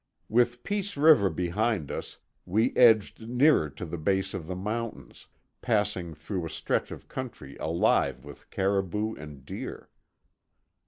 [0.29, 5.27] With Peace River behind us we edged nearer to the base of the mountains,
[5.61, 9.89] passing through a stretch of country alive with caribou and deer.